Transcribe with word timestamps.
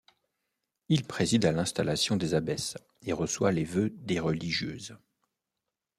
Il 0.89 1.03
préside 1.05 1.45
à 1.45 1.51
l'installation 1.51 2.15
des 2.17 2.33
abbesses 2.33 2.75
et 3.03 3.13
reçoit 3.13 3.51
les 3.51 3.65
vœux 3.65 3.91
des 3.99 4.19
religieuses. 4.19 4.97